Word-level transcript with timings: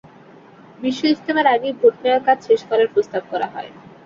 বিশ্ব 0.79 1.01
ইজতেমার 1.07 1.47
আগেই 1.47 1.73
ভোট 1.79 1.95
নেওয়ার 2.03 2.25
কাজ 2.27 2.37
শেষ 2.47 2.61
করার 2.69 2.87
প্রস্তাব 2.93 3.23
করা 3.31 3.47
হয়। 3.53 3.69